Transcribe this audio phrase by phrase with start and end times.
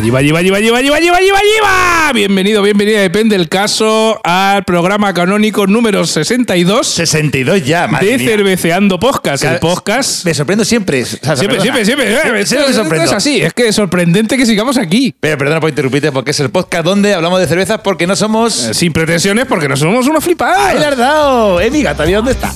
[0.00, 2.12] Yiva, Yiva, Yiva, Yiva, Yiva, Yiva, Yiva, Yiva, Yiva.
[2.12, 8.28] Bienvenido, bienvenida, depende del caso, al programa canónico número 62 62 ya, madre de mía.
[8.28, 9.44] Cerveceando Podcast.
[9.44, 10.24] El podcast.
[10.26, 11.02] Me sorprendo siempre.
[11.02, 11.62] O sea, Siempre, perdona.
[11.62, 12.12] siempre, siempre.
[12.12, 13.04] eh, Siempre, es- siempre me es- sorprendo.
[13.06, 15.14] Es así, es que es sorprendente que sigamos aquí.
[15.18, 18.66] Pero perdona por interrumpirte porque es el podcast donde hablamos de cervezas porque no somos...
[18.66, 20.84] Eh, Sin pretensiones porque no somos unos ¡Ahí le flipados.
[20.84, 21.60] has dado!
[21.60, 22.06] ¡Eh, mi gata!
[22.08, 22.52] ¿y ¿Dónde está?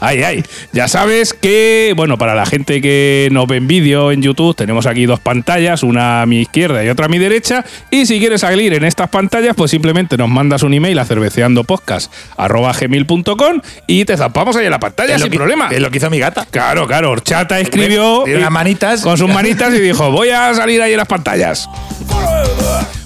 [0.00, 0.44] Ay, ay.
[0.72, 4.86] Ya sabes que, bueno, para la gente que nos ve en vídeo en YouTube, tenemos
[4.86, 7.64] aquí dos pantallas, una a mi izquierda y otra a mi derecha.
[7.90, 13.60] Y si quieres salir en estas pantallas, pues simplemente nos mandas un email a cerveceandopodcast.gmail.com
[13.86, 15.68] y te zampamos ahí en la pantalla Es sin que- problema.
[15.70, 16.46] Es lo que hizo mi gata.
[16.50, 17.10] Claro, claro.
[17.10, 19.00] Horchata escribió Tiene unas y- manitas.
[19.02, 21.68] con sus manitas y dijo, voy a salir ahí en las pantallas.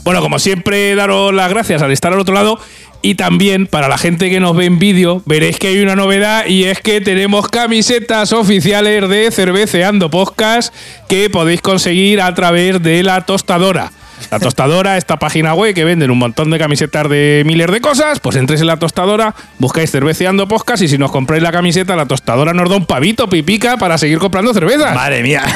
[0.03, 2.59] Bueno, como siempre, daros las gracias al estar al otro lado.
[3.03, 6.47] Y también para la gente que nos ve en vídeo, veréis que hay una novedad
[6.47, 10.75] y es que tenemos camisetas oficiales de Cerveceando Podcast
[11.09, 13.91] que podéis conseguir a través de la tostadora.
[14.31, 18.21] La tostadora, esta página web que venden un montón de camisetas de miles de cosas,
[18.21, 22.07] pues entréis en la tostadora, buscáis Cerveceando Podcast y si nos compráis la camiseta, la
[22.07, 24.95] tostadora nos da un pavito pipica para seguir comprando cervezas.
[24.95, 25.43] Madre mía.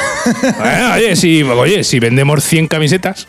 [0.57, 3.27] Bueno, oye, si, oye, si vendemos 100 camisetas,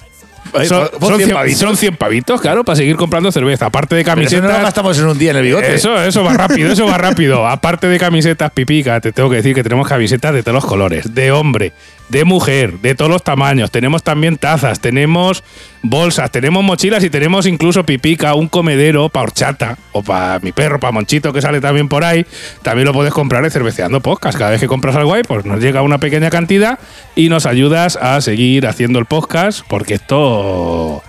[0.69, 1.59] son, son 100 100 pavitos.
[1.61, 3.67] son 100 pavitos, claro, para seguir comprando cerveza.
[3.67, 4.63] Aparte de Pero eso no lo camisetas.
[4.63, 5.75] gastamos en un día en el bigote.
[5.75, 7.47] Eso, eso va rápido, eso va rápido.
[7.47, 11.15] Aparte de camisetas pipica, te tengo que decir que tenemos camisetas de todos los colores,
[11.15, 11.73] de hombre,
[12.09, 13.71] de mujer, de todos los tamaños.
[13.71, 15.43] Tenemos también tazas, tenemos
[15.83, 20.81] bolsas, tenemos mochilas y tenemos incluso pipica, un comedero para horchata o para mi perro,
[20.81, 22.27] para Monchito que sale también por ahí.
[22.63, 24.39] También lo puedes comprar en Cerveceando Podcast.
[24.39, 26.79] Cada vez que compras algo ahí, pues nos llega una pequeña cantidad
[27.15, 31.03] y nos ayudas a seguir haciendo el podcast porque esto...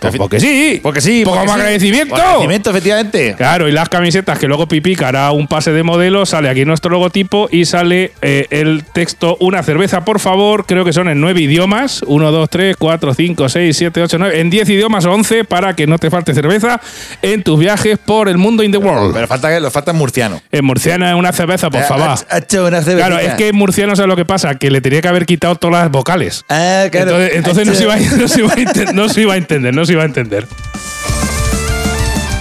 [0.00, 1.22] Pues porque sí, Porque sí.
[1.24, 1.60] Poco porque más sí.
[1.60, 2.10] agradecimiento.
[2.14, 3.34] Por agradecimiento, efectivamente.
[3.36, 6.90] Claro, y las camisetas que luego Pipica hará un pase de modelo, sale aquí nuestro
[6.90, 10.66] logotipo y sale eh, el texto Una cerveza, por favor.
[10.66, 14.40] Creo que son en nueve idiomas: 1, 2, 3, 4, 5, 6, 7, 8, 9.
[14.40, 16.80] En 10 idiomas o 11 para que no te falte cerveza
[17.22, 19.14] en tus viajes por el mundo in the world.
[19.14, 20.42] Pero falta que lo falta en murciano.
[20.52, 22.08] En murciana, una cerveza, por Ha- favor.
[22.28, 23.06] Ha hecho una cervecita.
[23.08, 24.54] Claro, es que en murciano, ¿sabes lo que pasa?
[24.56, 26.44] Que le tenía que haber quitado todas las vocales.
[26.48, 27.20] Ah, claro.
[27.22, 28.54] Entonces, entonces no, se iba a, no se iba
[28.92, 30.46] no se iba a entender, no iba a entender.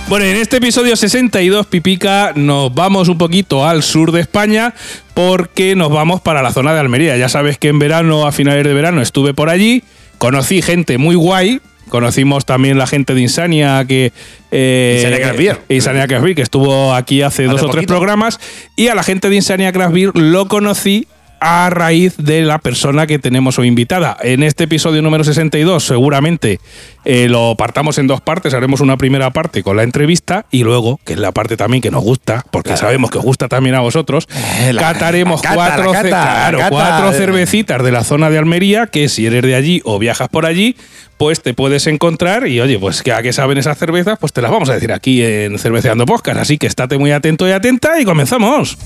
[0.07, 4.75] Bueno, en este episodio 62, Pipica, nos vamos un poquito al sur de España
[5.15, 7.17] porque nos vamos para la zona de Almería.
[7.17, 9.83] Ya sabes que en verano, a finales de verano, estuve por allí,
[10.19, 11.59] conocí gente muy guay.
[11.89, 14.11] Conocimos también la gente de Insania que.
[14.51, 15.61] Eh, Insania Craft Beer.
[15.69, 18.39] Insania Craft Beer, que estuvo aquí hace, Hace dos o tres programas.
[18.75, 21.07] Y a la gente de Insania Craft Beer lo conocí
[21.39, 24.17] a raíz de la persona que tenemos hoy invitada.
[24.21, 26.59] En este episodio número 62 seguramente
[27.05, 30.99] eh, lo partamos en dos partes, haremos una primera parte con la entrevista y luego,
[31.05, 33.79] que es la parte también que nos gusta, porque sabemos que os gusta también a
[33.81, 34.27] vosotros,
[34.71, 36.69] la- cataremos la cata, cuatro, la ce- cata, claro, la cata.
[36.75, 40.45] cuatro cervecitas de la zona de Almería, que si eres de allí o viajas por
[40.45, 40.75] allí,
[41.17, 44.41] pues te puedes encontrar y oye, pues que a qué saben esas cervezas, pues te
[44.41, 47.99] las vamos a decir aquí en Cerveceando Podcast, así que estate muy atento y atenta
[48.01, 48.77] y comenzamos.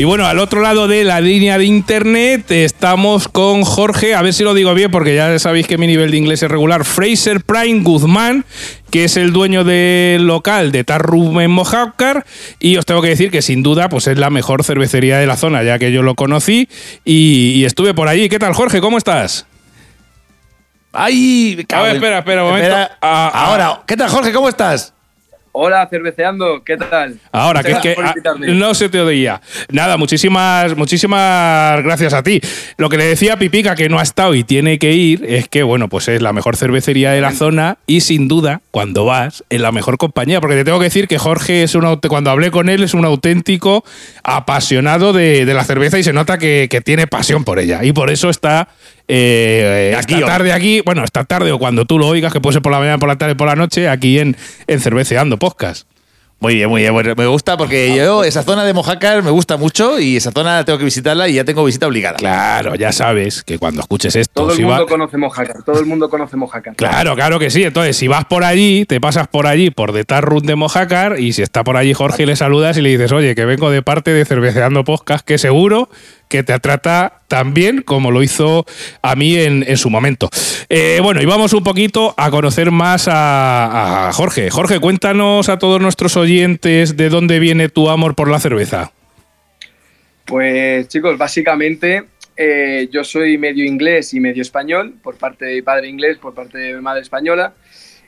[0.00, 4.32] Y bueno, al otro lado de la línea de internet estamos con Jorge, a ver
[4.32, 7.42] si lo digo bien porque ya sabéis que mi nivel de inglés es regular, Fraser
[7.42, 8.46] Prime Guzmán,
[8.90, 12.24] que es el dueño del local de Tarrum en Mojácar
[12.58, 15.36] y os tengo que decir que sin duda pues es la mejor cervecería de la
[15.36, 16.70] zona, ya que yo lo conocí
[17.04, 18.30] y, y estuve por allí.
[18.30, 18.80] ¿Qué tal Jorge?
[18.80, 19.44] ¿Cómo estás?
[20.92, 21.66] ¡Ay!
[21.74, 22.74] A ver, espera, espera un momento.
[22.74, 23.30] Ah, ah.
[23.34, 24.32] Ahora, ¿qué tal, Jorge?
[24.32, 24.94] ¿Cómo estás?
[25.52, 27.18] Hola, cerveceando, ¿qué tal?
[27.32, 27.96] Ahora, que es que
[28.54, 29.40] no se te oía.
[29.68, 32.40] Nada, muchísimas, muchísimas gracias a ti.
[32.76, 35.48] Lo que le decía a Pipica, que no ha estado y tiene que ir, es
[35.48, 39.42] que, bueno, pues es la mejor cervecería de la zona y sin duda, cuando vas,
[39.50, 40.40] es la mejor compañía.
[40.40, 43.04] Porque te tengo que decir que Jorge es un cuando hablé con él, es un
[43.04, 43.84] auténtico
[44.22, 47.82] apasionado de, de la cerveza y se nota que, que tiene pasión por ella.
[47.82, 48.68] Y por eso está.
[49.12, 52.54] Eh, Aquí, esta tarde aquí, bueno, esta tarde o cuando tú lo oigas, que puede
[52.54, 54.36] ser por la mañana, por la tarde, por la noche, aquí en,
[54.68, 55.88] en Cerveceando Podcast.
[56.42, 56.94] Muy bien, muy bien.
[56.94, 60.64] Bueno, me gusta porque yo, esa zona de Mojácar me gusta mucho y esa zona
[60.64, 62.16] tengo que visitarla y ya tengo visita obligada.
[62.16, 65.78] Claro, ya sabes que cuando escuches esto, Todo el si mundo va- conoce Mojácar, todo
[65.80, 66.76] el mundo conoce Mojácar.
[66.76, 67.62] Claro, claro que sí.
[67.64, 71.20] Entonces, si vas por allí, te pasas por allí, por The Tar Room de Mojácar,
[71.20, 73.82] y si está por allí Jorge, le saludas y le dices, oye, que vengo de
[73.82, 75.90] parte de Cerveceando Podcast, que seguro
[76.30, 78.64] que te trata tan bien como lo hizo
[79.02, 80.30] a mí en, en su momento.
[80.70, 84.48] Eh, bueno, y vamos un poquito a conocer más a, Jorge.
[84.50, 88.92] Jorge, cuéntanos a todos nuestros oyentes de dónde viene tu amor por la cerveza.
[90.24, 92.04] Pues chicos, básicamente
[92.36, 96.56] eh, yo soy medio inglés y medio español, por parte de padre inglés, por parte
[96.56, 97.54] de madre española.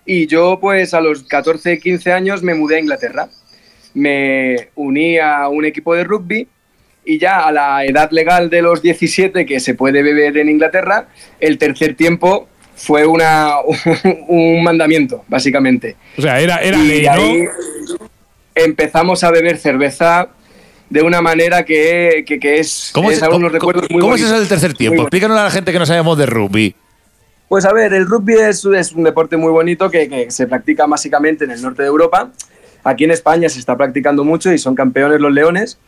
[0.06, 3.28] Y yo pues a los 14, 15 años me mudé a Inglaterra.
[3.94, 6.46] Me uní a un equipo de rugby
[7.04, 11.08] y ya a la edad legal de los 17 que se puede beber en Inglaterra,
[11.40, 13.54] el tercer tiempo fue una,
[14.28, 15.96] un mandamiento, básicamente.
[16.18, 17.50] O sea, era, era y ley, ahí ¿no?
[18.54, 20.28] empezamos a beber cerveza
[20.90, 24.38] de una manera que, que- que es, ¿Cómo, es cómo- recuerdos muy cómo es eso
[24.38, 25.02] del tercer tiempo?
[25.02, 26.74] Explícanos a la gente que no sabemos de rugby.
[27.48, 30.86] Pues a ver, el rugby es, es un deporte muy bonito que, que se practica
[30.86, 32.30] básicamente en el norte de Europa.
[32.84, 35.78] Aquí en España se está practicando mucho y son campeones los leones.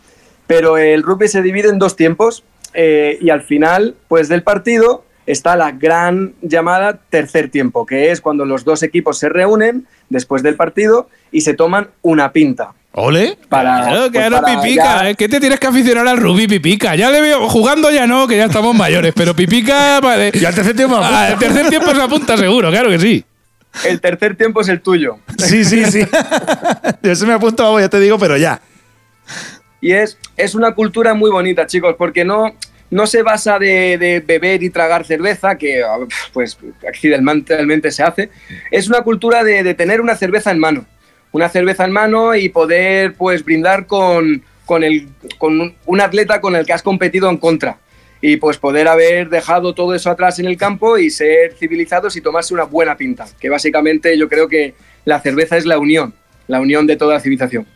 [0.47, 2.45] Pero el rugby se divide en dos tiempos
[2.75, 8.21] eh, y al final pues del partido está la gran llamada tercer tiempo, que es
[8.21, 12.73] cuando los dos equipos se reúnen después del partido y se toman una pinta.
[12.97, 13.37] ¿Ole?
[13.49, 15.05] Para, Claro, pues, claro, para pipica.
[15.09, 16.95] ya- que te tienes que aficionar al rugby, pipica.
[16.95, 19.99] Ya le veo, jugando ya no, que ya estamos mayores, pero pipica.
[20.01, 20.31] vale.
[20.35, 21.21] Y al tercer tiempo apunta.
[21.23, 23.25] Ah, el tercer tiempo se apunta seguro, claro que sí.
[23.85, 25.17] El tercer tiempo es el tuyo.
[25.39, 26.03] Sí, sí, sí.
[27.03, 28.61] Yo se me apunto, vamos, ya te digo, pero ya.
[29.85, 32.57] Y es, es una cultura muy bonita, chicos, porque no,
[32.89, 35.83] no se basa de, beber y tragar cerveza, que
[36.33, 36.57] pues
[36.89, 38.31] accidentalmente se hace.
[38.71, 40.87] Es una cultura de, tener una cerveza en mano.
[41.33, 46.57] Una cerveza en mano y poder pues brindar con, con, el, con un, atleta con
[46.57, 47.77] el que has competido en contra.
[48.23, 52.23] Y pues poder haber dejado todo eso atrás en el campo y ser civilizados y
[52.23, 53.27] tomarse una buena pinta.
[53.39, 54.73] Que básicamente yo creo que
[55.05, 56.15] la cerveza es la unión,
[56.47, 57.67] la unión de toda civilización.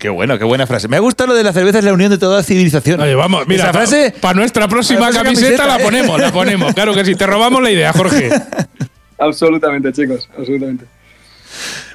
[0.00, 0.88] Qué bueno, qué buena frase.
[0.88, 2.98] Me gusta lo de la cerveza es la unión de toda civilización.
[3.02, 4.14] Oye, vamos, mira, Esa frase.
[4.18, 6.72] para nuestra próxima para camiseta, la ponemos, la ponemos.
[6.72, 8.30] Claro que sí, te robamos la idea, Jorge.
[9.18, 10.86] Absolutamente, chicos, absolutamente.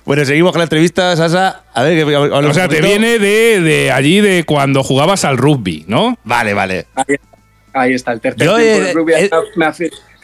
[0.06, 1.63] Bueno, seguimos con la entrevista, Sasa.
[1.74, 5.86] A ver, que O sea, te viene de, de allí de cuando jugabas al rugby,
[5.88, 6.16] ¿no?
[6.24, 6.86] Vale, vale.
[6.94, 7.16] Ahí,
[7.74, 9.13] ahí está, el tercer Yo, tiempo eh, del rugby.
[9.13, 9.30] eh,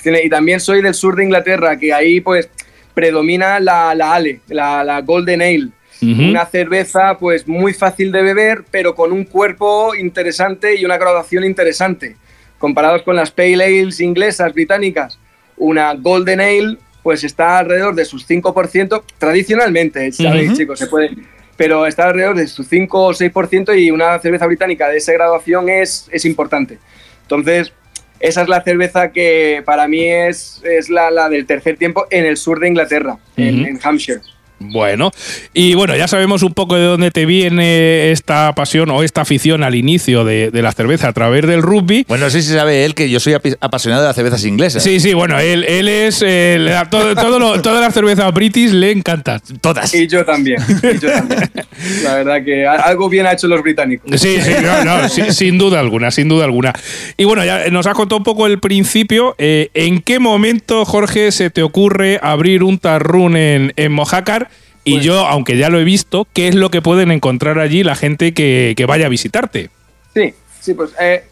[0.06, 2.48] Me y también soy del sur de Inglaterra, que ahí pues
[2.94, 5.70] predomina la, la Ale, la, la Golden Ale.
[6.02, 11.44] Una cerveza pues muy fácil de beber, pero con un cuerpo interesante y una graduación
[11.44, 12.16] interesante.
[12.58, 15.20] Comparados con las Pale Ales inglesas, británicas,
[15.58, 20.58] una Golden Ale pues está alrededor de sus 5%, tradicionalmente, ¿sabéis, Ujú.
[20.58, 20.80] chicos?
[20.80, 21.12] Se puede,
[21.58, 25.70] pero está alrededor de sus 5 o 6% y una cerveza británica de esa graduación
[25.70, 26.78] es, es importante.
[27.24, 27.74] Entonces,
[28.20, 32.26] esa es la cerveza que para mí es, es la, la del tercer tiempo en
[32.26, 34.22] el sur de Inglaterra, en Hampshire.
[34.64, 35.12] Bueno,
[35.54, 39.64] y bueno, ya sabemos un poco de dónde te viene esta pasión o esta afición
[39.64, 42.06] al inicio de, de la cerveza a través del rugby.
[42.08, 44.84] Bueno, no sé si sabe él que yo soy apasionado de las cervezas inglesas.
[44.84, 46.24] Sí, sí, bueno, él, él es.
[46.26, 49.42] eh, todo, todo lo- todas las cervezas british le encantan.
[49.62, 49.94] Todas.
[49.96, 51.50] Y yo también, y yo también.
[52.04, 54.22] La verdad que algo bien ha hecho los británicos.
[54.22, 56.72] Sí, sí, no, no, sí, sin duda alguna, sin duda alguna.
[57.18, 59.34] Y bueno, ya nos has contado un poco el principio.
[59.40, 64.50] Eh, ¿En qué momento, Jorge, se te ocurre abrir un tarrún en, en Mojácar?
[64.84, 67.84] Y Pues- yo, aunque ya lo he visto, ¿qué es lo que pueden encontrar allí
[67.84, 69.70] la gente que, que vaya a visitarte?
[70.14, 71.24] Sí, sí, pues eh,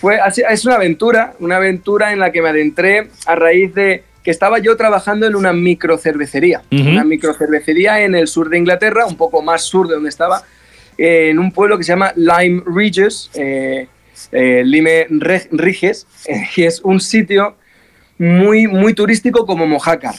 [0.00, 4.02] fue así- es una aventura, una aventura en la que me adentré a raíz de
[4.24, 9.16] que estaba yo trabajando en una microcervecería, una microcervecería en el sur de Inglaterra, un
[9.16, 10.42] poco más sur de donde estaba,
[10.98, 13.86] eh, en un pueblo que se llama Lyme Regis, eh,
[14.32, 16.06] eh, Lime Re- Riges,
[16.56, 17.54] y es un sitio
[18.18, 20.14] muy, muy turístico como Mojácar.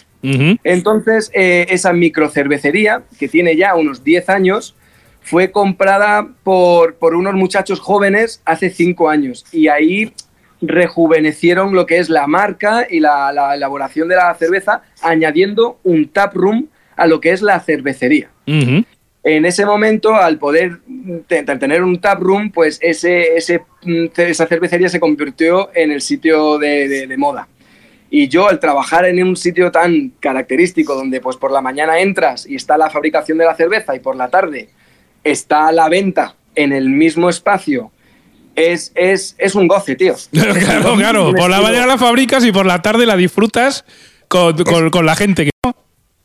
[0.63, 4.75] Entonces, eh, esa microcervecería, que tiene ya unos 10 años,
[5.21, 9.45] fue comprada por, por unos muchachos jóvenes hace 5 años.
[9.51, 10.13] Y ahí
[10.61, 16.09] rejuvenecieron lo que es la marca y la, la elaboración de la cerveza, añadiendo un
[16.09, 18.29] tap room a lo que es la cervecería.
[19.23, 20.79] En ese momento, al poder
[21.27, 26.57] tener un tap room, pues ese, ese, mm, esa cervecería se convirtió en el sitio
[26.57, 27.47] de, de- de moda.
[28.11, 32.45] Y yo, al trabajar en un sitio tan característico, donde pues por la mañana entras
[32.47, 34.69] y está la fabricación de la cerveza y por la tarde
[35.23, 37.91] está la venta en el mismo espacio,
[38.55, 40.15] es, es, es un goce, tío.
[40.31, 41.33] claro, claro.
[41.35, 43.85] Por la mañana la fabricas y por la tarde la disfrutas
[44.27, 45.45] con, con- con la gente.
[45.45, 45.51] que-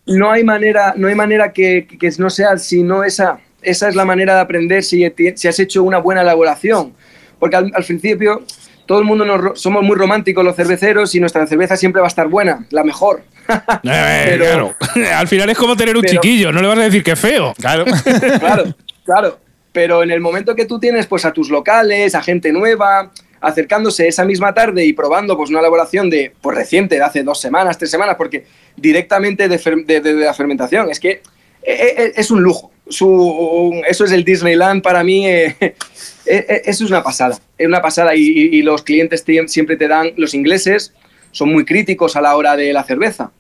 [0.07, 3.41] no hay manera, no hay manera que, que no sea sino esa.
[3.63, 5.03] Esa es la manera de aprender si,
[5.37, 6.93] si has hecho una buena elaboración.
[7.39, 8.43] Porque al, al principio
[8.87, 12.07] todo el mundo nos ro- somos muy románticos los cerveceros y nuestra cerveza siempre va
[12.07, 13.23] a estar buena, la mejor.
[13.85, 14.75] Eh, Pero- claro.
[15.17, 17.21] Al final es como tener un pero- chiquillo, no le vas a decir que es
[17.21, 17.55] feo.
[17.61, 17.85] Claro.
[18.41, 18.75] claro,
[19.05, 19.39] claro.
[19.73, 23.11] Pero en el momento que tú tienes pues a tus locales, a gente nueva,
[23.41, 27.41] acercándose esa misma tarde y probando pues una elaboración de pues reciente, de hace dos
[27.41, 31.23] semanas, tres semanas, porque directamente de, fer- de- de- de la fermentación, es que eh,
[31.99, 32.71] eh, es un lujo.
[32.89, 35.27] Su- eso es el Disneyland para mí.
[35.27, 35.75] eh, eh, eh,
[36.27, 40.35] eso es una pasada, es una pasada y, los clientes te- siempre te dan, los
[40.35, 40.93] ingleses
[41.33, 43.31] son muy críticos a la hora de la cerveza.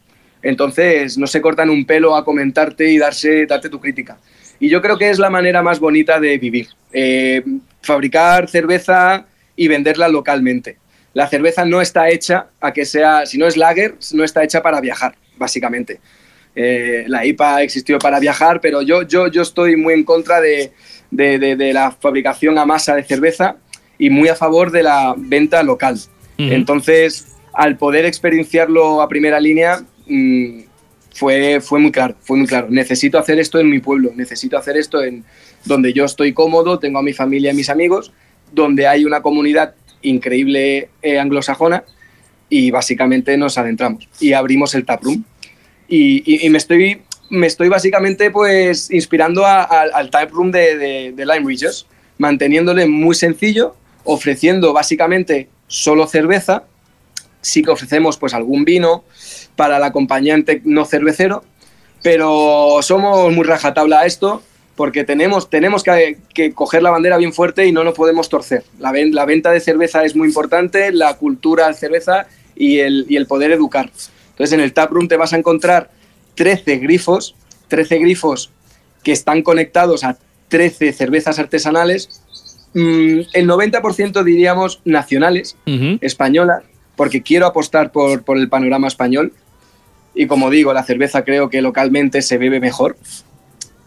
[0.42, 4.18] Entonces no se cortan un pelo a comentarte y darse, darte tu crítica.
[4.60, 6.68] Y yo creo que es la manera más bonita de vivir.
[6.92, 7.42] Eh,
[7.80, 9.26] fabricar cerveza
[9.56, 10.76] y venderla localmente.
[11.14, 14.62] La cerveza no está hecha a que sea, si no es lager, no está hecha
[14.62, 16.00] para viajar, básicamente.
[16.56, 20.72] Eh, la IPA existió para viajar, pero yo, yo, yo estoy muy en contra de,
[21.10, 23.56] de- de- de la fabricación a masa de cerveza
[23.98, 25.98] y muy a favor de la venta local.
[26.52, 30.60] Entonces, al poder experienciarlo a primera línea, mm,
[31.12, 32.66] fue, fue muy claro, fue muy claro.
[32.70, 35.24] Necesito hacer esto en mi pueblo, necesito hacer esto en
[35.64, 38.12] donde yo estoy cómodo, tengo a mi familia y mis amigos,
[38.52, 41.84] donde hay una comunidad increíble eh, anglosajona
[42.48, 45.24] y básicamente nos adentramos y abrimos el taproom.
[45.88, 50.76] Y, y- y me estoy me estoy básicamente pues inspirando a- a- al taproom de,
[50.76, 51.86] de, de Lime Ridges,
[52.18, 53.74] manteniéndole muy sencillo,
[54.04, 56.64] ofreciendo básicamente solo cerveza,
[57.40, 59.04] sí que ofrecemos pues algún vino
[59.56, 61.44] para el acompañante no cervecero,
[62.02, 64.42] pero somos muy rajatabla a esto
[64.76, 68.64] porque tenemos, tenemos que, que coger la bandera bien fuerte y no nos podemos torcer.
[68.78, 73.06] La, ven- la venta de cerveza es muy importante, la cultura de cerveza y el,
[73.08, 73.90] y el poder educar.
[74.34, 75.90] Entonces en el taproom te vas a encontrar
[76.34, 77.36] 13 grifos,
[77.68, 78.50] 13 grifos
[79.04, 82.20] que están conectados a 13 cervezas artesanales,
[82.74, 85.98] mm, el 90% diríamos nacionales, Ujú.
[86.00, 86.62] española,
[86.96, 89.32] porque quiero apostar por, por el panorama español.
[90.14, 92.96] Y como digo, la cerveza creo que localmente se bebe mejor.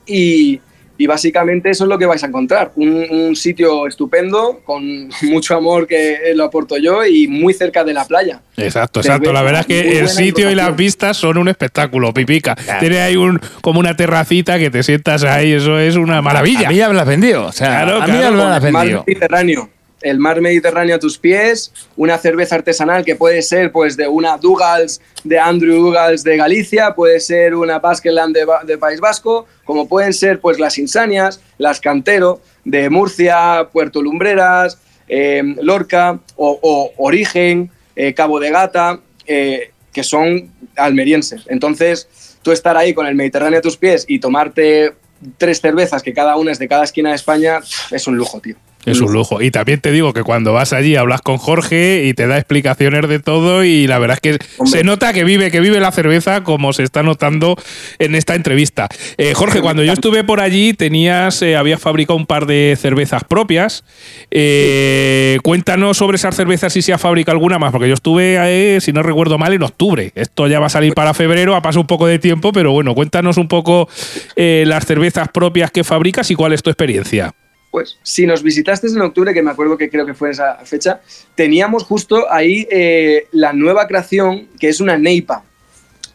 [0.06, 0.62] Y,
[0.98, 2.72] y básicamente eso es lo que vais a encontrar.
[2.75, 7.94] Un, un sitio estupendo, con mucho amor que lo aporto yo y muy cerca de
[7.94, 8.42] la playa.
[8.56, 9.32] Exacto, exacto.
[9.32, 12.56] La verdad es que el sitio y las vistas son un espectáculo, pipica.
[12.80, 16.68] Tiene ahí un, como una terracita que te sientas ahí, eso es una maravilla.
[16.68, 17.46] A mí ya me lo has vendido.
[17.46, 19.04] O sea, Claro, a mí ya claro, me lo has mar vendido.
[19.06, 19.70] Mediterráneo.
[20.01, 24.38] El mar Mediterráneo a tus pies, una cerveza artesanal que puede ser pues de una
[24.38, 29.88] Dugals, de Andrew Dugals de Galicia, puede ser una Baskeland de, de País Vasco, como
[29.88, 34.77] pueden ser pues las Insanias, las Cantero de Murcia, Puerto Lumbreras,
[35.08, 41.44] eh, Lorca o, o Origen, eh, Cabo de Gata, eh, que son almerienses.
[41.48, 44.94] Entonces, tú estar ahí con el Mediterráneo a tus pies y tomarte
[45.38, 48.56] tres cervezas que cada una es de cada esquina de España, es un lujo, tío.
[48.88, 49.41] Es un lujo.
[49.41, 53.08] Y también te digo que cuando vas allí hablas con Jorge y te da explicaciones
[53.10, 54.79] de todo y la verdad es que Hombre.
[54.79, 57.58] se nota que vive, que vive la cerveza como se está notando
[58.00, 58.88] en esta entrevista.
[59.17, 63.25] Eh, Jorge, cuando yo estuve por allí tenías, eh, habías fabricado un par de cervezas
[63.25, 63.84] propias.
[64.32, 68.94] Eh, Cuéntanos sobre esas cervezas si se ha fabricado alguna más, porque yo estuve, si
[68.94, 70.12] no recuerdo mal, en octubre.
[70.15, 72.96] Esto ya va a salir para febrero, ha pasado un poco de tiempo, pero bueno,
[72.96, 73.89] cuéntanos un poco
[74.36, 77.34] las cervezas propias que fabricas y cuál es tu experiencia.
[77.71, 81.01] Pues si nos visitaste en octubre, que me acuerdo que creo que fue esa fecha,
[81.36, 85.43] teníamos justo ahí eh, la nueva creación, que es una neipa.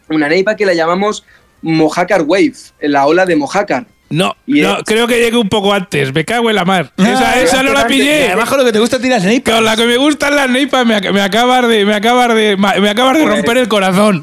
[0.09, 1.25] Una neipa que la llamamos
[1.61, 3.87] Mojácar Wave, la ola de Mojácar.
[4.11, 6.13] No, Y no, es- creo que llegué un poco antes.
[6.13, 6.93] Me cago en la mar.
[6.99, 8.27] Ah, esa esa no la pillé.
[8.29, 9.55] además con lo que te gusta tiras neipas.
[9.55, 12.57] Con la que me gustan las neipas me, ac- me acabas de me acabas de
[12.57, 14.21] me acabas de Pues- romper el corazón.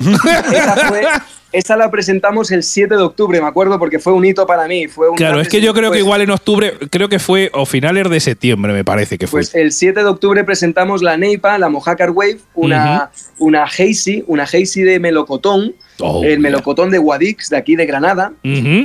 [0.51, 1.07] Esa, fue-
[1.51, 4.87] esa la presentamos el 7 de octubre, me acuerdo, porque fue un hito para mí.
[4.87, 7.65] Fue un claro, es que yo creo que igual en octubre, creo que fue o
[7.65, 9.39] finales de septiembre, me parece que fue.
[9.39, 14.43] Pues el 7 de octubre presentamos la Neipa, la Mojácar Wave, una, una hazy, una
[14.43, 18.31] hazy de melocotón, Oh, el melocotón de Guadix, de aquí de Granada,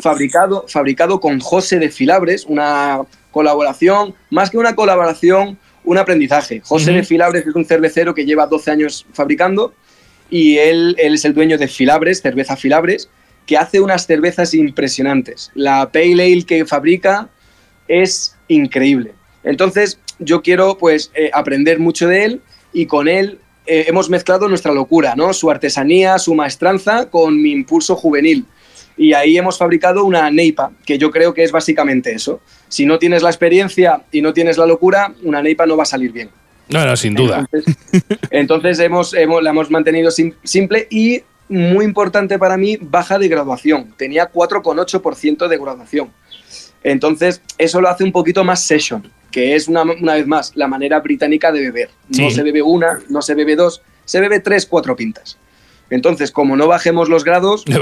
[0.02, 6.60] fabricado, fabricado con José de Filabres, una colaboración, más que una colaboración, un aprendizaje.
[6.64, 9.74] José de Filabres es un cervecero que lleva 12 años fabricando
[10.30, 13.08] y él, es el dueño de Filabres, cerveza Filabres,
[13.46, 15.50] que hace unas cervezas impresionantes.
[15.54, 17.28] La Pale Ale que fabrica
[17.88, 19.12] es increíble.
[19.42, 22.40] Entonces, yo quiero pues eh, aprender mucho de él
[22.72, 25.32] y con él eh, hemos mezclado nuestra locura, ¿no?
[25.32, 28.46] Su artesanía, su maestranza con mi impulso juvenil.
[28.96, 32.40] Y ahí hemos fabricado una neipa, que yo creo que es básicamente eso.
[32.68, 35.86] Si no tienes la experiencia y no tienes la locura, una neipa no va a
[35.86, 36.30] salir bien.
[36.68, 37.46] No, no, sin duda.
[37.52, 37.76] Entonces,
[38.30, 43.28] entonces hemos, hemos- la hemos mantenido sim- simple y, muy importante para mí, baja de
[43.28, 43.92] graduación.
[43.96, 46.10] Tenía 4,8% de graduación.
[46.82, 50.68] Entonces, eso lo hace un poquito más session, que es una, una vez más la
[50.68, 51.90] manera británica de beber.
[52.08, 55.38] No se bebe una, no se bebe dos, se bebe tres, cuatro pintas.
[55.90, 57.64] Entonces, como no bajemos los grados...
[57.68, 57.80] no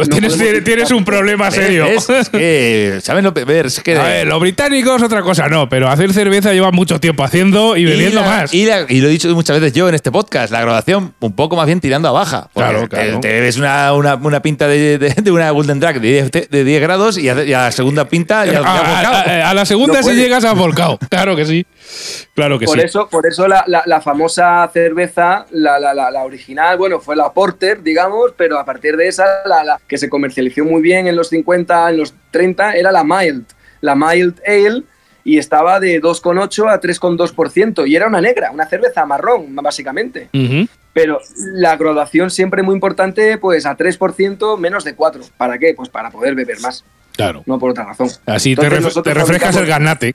[0.64, 1.86] tienes, un problema serio.
[1.86, 3.32] Es, es que, ¿saben lo?
[3.36, 7.22] Es que A ver, los británicos otra cosa no, pero hacer cerveza lleva mucho tiempo
[7.24, 8.54] haciendo y bebiendo la- más.
[8.54, 11.32] Y, la- y lo he dicho muchas veces yo en este podcast, la graduación un
[11.34, 12.48] poco más bien tirando a baja.
[12.54, 13.20] Claro, claro.
[13.20, 16.50] Te, te bebes una, una, una pinta de, de- de una Golden Drag de 10,
[16.50, 19.14] de 10 grados y a, y a la segunda pinta ya, ya a, volcado.
[19.16, 20.16] a- a la segunda No si puede.
[20.18, 20.98] llegas a volcado.
[21.08, 21.64] Claro que sí.
[22.34, 22.84] Claro que por sí.
[22.84, 25.92] eso, por eso la, la- la famosa cerveza, la, la-
[26.24, 30.08] original, bueno, fue la Porter, digamos, pero a partir de esa, la, la que se
[30.08, 33.44] comercializó muy bien en los 50, en los 30, era la Mild,
[33.80, 34.82] la Mild Ale,
[35.24, 37.86] y estaba de 2,8 a 3,2%.
[37.86, 40.28] Y era una negra, una cerveza marrón, básicamente.
[40.92, 45.22] Pero la graduación siempre muy importante, pues a 3% menos de 4.
[45.36, 45.74] ¿Para qué?
[45.76, 46.84] Pues para poder beber más,
[47.16, 47.42] Claro.
[47.46, 48.08] no por otra razón.
[48.26, 50.14] Así te, ref- te refrescas el ganate.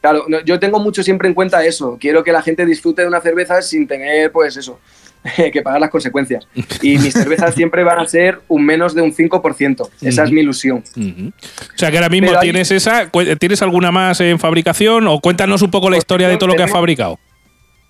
[0.00, 1.98] Claro, no, yo tengo mucho siempre en cuenta eso.
[2.00, 4.80] Quiero que la gente disfrute de una cerveza sin tener, pues eso,
[5.52, 6.46] que pagar las consecuencias.
[6.80, 9.88] Y mis cervezas siempre van a ser un menos de un 5%.
[10.00, 10.82] Esa es mi ilusión.
[10.96, 13.10] O sea que ahora mismo Pero hay- tienes esa.
[13.38, 15.06] ¿Tienes alguna más en fabricación?
[15.06, 17.18] O cuéntanos un poco la historia de todo lo que has fabricado.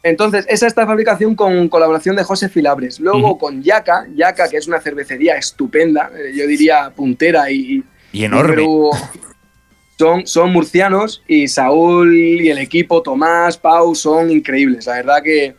[0.03, 2.99] Entonces, esa está fabricación con colaboración de José Filabres.
[3.01, 8.25] Luego con Yaca, Yaca, que es una cervecería estupenda, eh, yo diría puntera y, Y
[8.25, 8.57] enorme.
[8.63, 8.91] número-
[10.01, 14.87] Son, son murcianos y Saúl y el equipo, Tomás, Pau, son increíbles.
[14.87, 15.55] La verdad que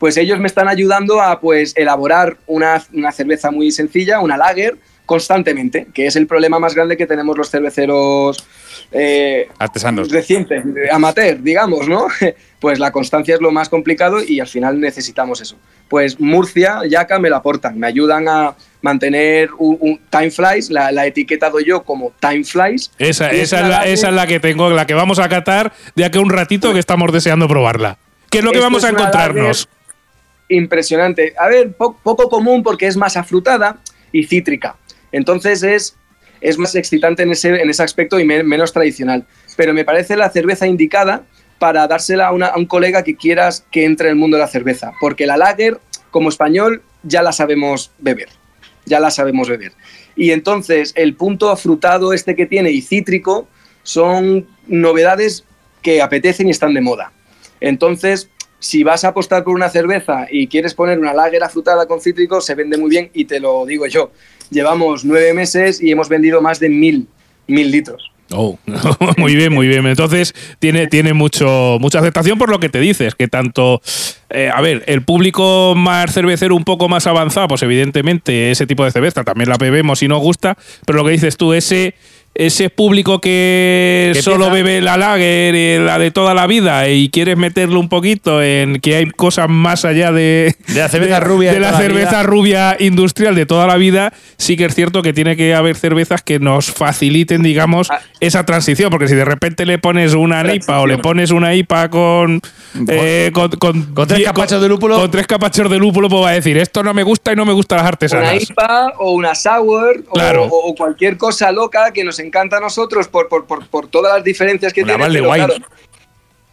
[0.00, 4.78] pues ellos me están ayudando a pues elaborar una, una cerveza muy sencilla, una lager,
[5.06, 8.44] constantemente, que es el problema más grande que tenemos los cerveceros
[8.92, 10.10] eh, Artesanos.
[10.10, 12.06] recientes, amateur, digamos, ¿no?
[12.64, 15.56] Pues la constancia es lo más complicado y al final necesitamos eso.
[15.88, 20.90] Pues Murcia, Yaca me la aportan, me ayudan a mantener un, un Time Flies, la,
[20.90, 22.90] la he etiquetado yo como Time Flies.
[22.98, 26.16] Esa, es la, esa es la que tengo, la que vamos a catar de aquí
[26.16, 27.98] a un ratito que estamos deseando probarla.
[28.30, 29.68] ¿Qué es lo que Esto vamos a encontrarnos?
[30.48, 31.34] impresionante.
[31.38, 33.76] A ver, po- poco común porque es más afrutada
[34.12, 34.76] y cítrica.
[35.14, 35.96] Entonces es,
[36.40, 39.24] es más excitante en ese, en ese aspecto y me- menos tradicional.
[39.56, 41.24] Pero me parece la cerveza indicada
[41.60, 44.92] para dársela a, un colega que quieras que entre en el mundo de la cerveza.
[45.00, 45.78] Porque la lager,
[46.10, 48.28] como español, ya la sabemos beber.
[48.86, 49.72] Ya la sabemos beber.
[50.16, 53.46] Y entonces el punto afrutado este que tiene y cítrico
[53.84, 55.44] son novedades
[55.80, 57.12] que apetecen y están de moda.
[57.60, 62.00] Entonces, si vas a apostar por una cerveza y quieres poner una lager afrutada con
[62.00, 64.10] cítricos, se vende muy bien y te lo digo yo.
[64.50, 67.06] Llevamos nueve meses y hemos vendido más de mil,
[67.46, 68.10] mil litros.
[68.30, 68.58] Oh,
[69.16, 69.86] muy bien, muy bien.
[69.86, 73.80] Entonces tiene, tiene mucho, mucha aceptación por lo que te dices, que tanto,
[74.30, 78.84] eh, a ver, el público más cervecero un poco más avanzado, pues evidentemente ese tipo
[78.84, 81.94] de cerveza también la bebemos y nos gusta, pero lo que dices tú, ese,
[82.34, 87.36] ese público que, solo bebe la lager, eh, la de toda la vida, y quieres
[87.36, 91.54] meterle un poquito en que hay cosas más allá de, De la cerveza rubia de
[91.56, 92.22] de la toda la cerveza vida.
[92.24, 96.22] rubia industrial de toda la vida, sí que es cierto que tiene que haber cervezas
[96.22, 98.00] que nos faciliten, digamos, Ah.
[98.20, 101.88] esa transición, porque si de repente le pones una NIPA o le pones una IPA
[101.90, 102.40] con
[102.88, 104.96] eh, con, con, Con tres capachos de lúpulo.
[104.98, 107.44] con tres capachos de lúpulo, pues va a decir esto no me gusta y no
[107.44, 108.42] me gustan las Una artesanas.
[108.50, 110.44] IPA o una sour Claro.
[110.44, 114.14] o, o cualquier cosa loca que nos encanta a nosotros por, por, por, por todas
[114.14, 115.12] las diferencias que Una tiene.
[115.12, 115.54] Pero claro,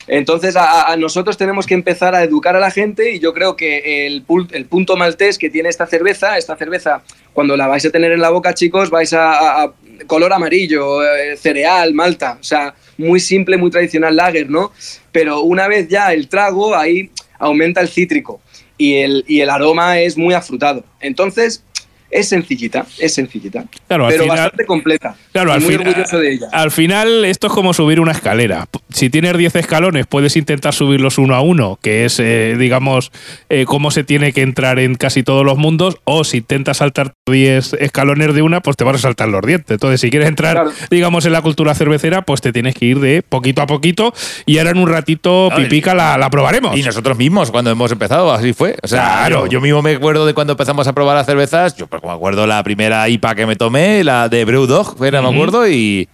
[0.08, 3.56] entonces a, a nosotros tenemos que empezar a educar a la gente y yo creo
[3.56, 7.04] que el, el punto maltés que tiene esta cerveza, esta cerveza
[7.34, 9.72] cuando la vais a tener en la boca chicos vais a
[10.08, 14.72] color amarillo, eh, cereal, malta, o sea, muy simple, muy tradicional lager, ¿no?
[15.12, 18.42] Pero una vez ya el trago ahí aumenta el cítrico
[18.78, 20.84] y el, y el aroma es muy afrutado.
[21.00, 21.64] Entonces
[22.12, 25.16] es sencillita, es sencillita, Claro, al pero final- bastante completa.
[25.32, 26.48] Claro, al, muy fin- orgulloso de ella.
[26.52, 28.68] al final esto es como subir una escalera.
[28.90, 33.12] Si tienes 10 escalones, puedes intentar subirlos uno a uno, que es, eh, digamos,
[33.50, 37.14] eh, cómo se tiene que entrar en casi todos los mundos, o si intentas saltar
[37.30, 39.72] 10 escalones de una, pues te vas a saltar los dientes.
[39.72, 40.72] Entonces, si quieres entrar, Claro.
[40.90, 44.14] digamos, en la cultura cervecera, pues te tienes que ir de poquito a poquito
[44.46, 46.78] y ahora en un ratito, No, y- pipica, la, la probaremos.
[46.78, 48.76] Y nosotros mismos, cuando hemos empezado, así fue.
[48.84, 49.46] O sea, Claro.
[49.46, 51.76] yo, yo mismo me acuerdo de cuando empezamos a probar las cervezas.
[51.76, 55.68] Yo me acuerdo la primera IPA que me tomé, la de Brewdog, era, me acuerdo,
[55.68, 56.08] y.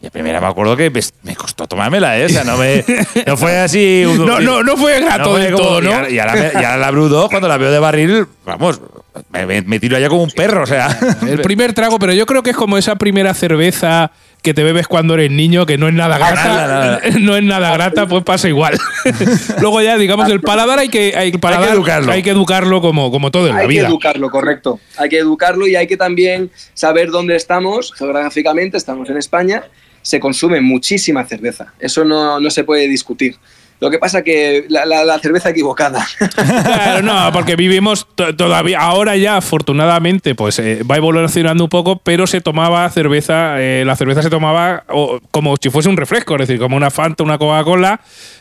[0.00, 0.90] la primera me acuerdo que
[1.22, 2.26] me costó tomármela, ¿eh?
[2.26, 2.84] O sea, no, me,
[3.26, 4.04] no fue así.
[4.06, 6.08] un- No, no, no fue grato del como- todo, ¿no?
[6.08, 8.80] Y ahora, y ahora la Brewdog, cuando la veo de barril, vamos,
[9.30, 10.96] me- me tiro allá como un perro, o sea.
[11.26, 14.10] El primer trago, pero yo creo que es como esa primera cerveza
[14.48, 16.34] que te bebes cuando eres niño, que no es nada grata.
[16.34, 17.00] nada, nada.
[17.20, 18.78] No es nada grata, pues pasa igual.
[19.60, 22.10] Luego ya, digamos, el paladar hay que, hay, el paladar educarlo.
[22.10, 23.88] hay que educarlo como, como todo en la hay que vida.
[23.88, 24.80] educarlo, correcto.
[24.96, 28.78] Hay que educarlo y hay que también saber dónde estamos geográficamente.
[28.78, 29.64] Estamos en España.
[30.00, 31.74] Se consume muchísima cerveza.
[31.78, 33.36] Eso no, no se puede discutir.
[33.80, 36.04] Lo que pasa que la, la- cerveza equivocada.
[36.34, 41.98] Claro, no, porque vivimos to- todavía, ahora ya afortunadamente, pues eh, va evolucionando un poco,
[41.98, 44.84] pero se tomaba cerveza, eh, la cerveza se tomaba
[45.30, 48.00] como si fuese un refresco, es decir, como una Fanta, una Coca-Cola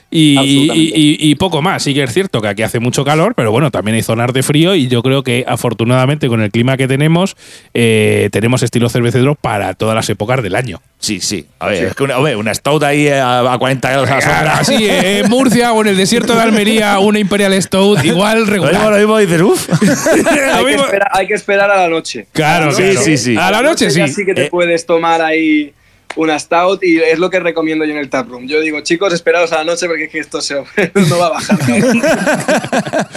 [0.10, 1.84] y, y- y- y poco más.
[1.84, 4.42] Sí que es cierto que aquí hace mucho calor, pero bueno, también hay zonas de
[4.44, 7.36] frío y yo creo que afortunadamente con el clima que tenemos,
[7.74, 10.82] eh, tenemos estilos cerveceros para todas las épocas del año.
[11.00, 11.46] Sí, sí.
[11.60, 14.22] A ver, es que una, hombre, una stout ahí a, a 40 grados a la
[14.22, 14.58] sombra.
[14.60, 18.46] Así, eh, en Murcia o en el desierto de Almería, una Imperial Stout, igual Lo
[18.46, 18.92] mismo, regular.
[18.92, 19.70] lo mismo dices, uff.
[20.54, 22.28] hay, que mismo- esperar, hay que esperar a la noche.
[22.32, 23.02] Claro, A la claro.
[23.02, 23.38] Sí, sí, sí.
[23.38, 24.14] A la noche ya sí.
[24.14, 24.50] sí que te Eh.
[24.50, 25.74] puedes tomar ahí
[26.18, 28.48] una stout y es lo que recomiendo yo en el taproom.
[28.48, 30.56] Yo digo, chicos, esperaos a la noche porque es que esto se,
[31.10, 31.58] no va a bajar.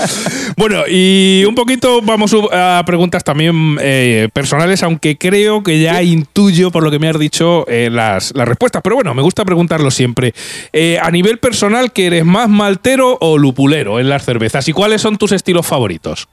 [0.57, 6.71] Bueno, y un poquito vamos a preguntas también eh, personales, aunque creo que ya intuyo
[6.71, 8.83] por lo que me has dicho eh, las, las respuestas.
[8.83, 10.35] Pero bueno, me gusta preguntarlo siempre.
[10.73, 14.69] Eh, a nivel personal, ¿que eres más maltero o lupulero en las cervezas?
[14.69, 16.29] ¿Y cuáles son tus estilos favoritos?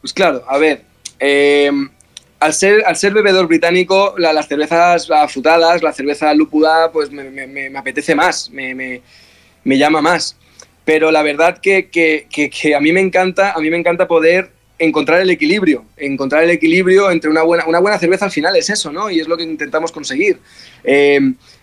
[0.00, 0.84] Pues claro, a ver,
[2.40, 7.24] al, ser, al ser bebedor británico, la- las cervezas afrutadas, la cerveza lúpula, pues me,
[7.30, 10.36] me- me- apetece más, me, me- llama más.
[10.84, 14.06] Pero la verdad que, que- que- que a mí me encanta, a mí me encanta
[14.06, 18.54] poder encontrar el equilibrio, encontrar el equilibrio entre una buena, una buena cerveza al final
[18.56, 19.10] es eso, ¿no?
[19.10, 20.38] Y es lo que intentamos conseguir.
[20.84, 21.18] Eh,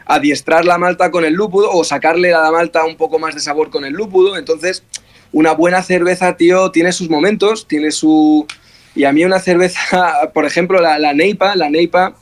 [0.06, 3.40] adiestrar la malta con el lúpulo o sacarle a la malta un poco más de
[3.40, 4.36] sabor con el lúpulo.
[4.36, 4.84] Entonces,
[5.32, 8.46] una buena cerveza, tío, tiene sus momentos, tiene su...
[8.96, 9.80] Y a mí una cerveza,
[10.34, 12.16] por ejemplo, la, la Neipa, la Neipa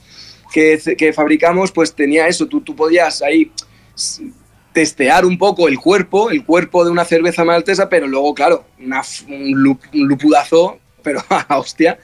[0.54, 3.52] que, que fabricamos, pues tenía eso, tú, tú podías ahí
[4.74, 9.02] testear un poco el cuerpo, el cuerpo de una cerveza maltesa, pero luego, claro, una
[9.28, 11.98] un, lup- un lupudazo, pero hostia.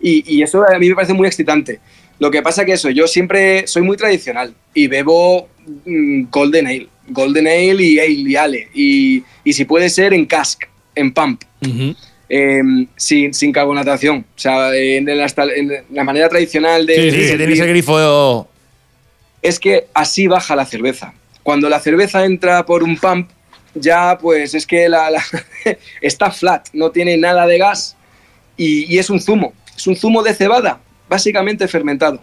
[0.00, 1.80] Y, y eso a mí me parece muy excitante.
[2.18, 5.48] Lo que pasa que eso, yo siempre soy muy tradicional y bebo
[5.84, 7.98] mm, Golden Ale, Golden Ale y
[8.36, 9.16] Ale y.
[9.16, 11.42] Y, y si puede ser en cask, en pump,
[12.34, 12.62] eh,
[12.96, 14.24] sin, sin carbonatación.
[14.34, 16.94] O sea, en la, esta- en la manera tradicional de...
[16.94, 18.48] Sí, Sí, si tienes el grifo.
[19.42, 21.12] es que así baja la cerveza.
[21.42, 23.28] Cuando la cerveza entra por un pump,
[23.74, 25.22] ya pues es que la, la-
[26.00, 27.96] está flat, no tiene nada de gas
[28.56, 29.52] y, y es un zumo.
[29.76, 32.22] Es un zumo de cebada, básicamente fermentado.